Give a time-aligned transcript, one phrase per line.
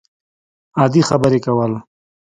[0.79, 1.73] عادي خبرې کول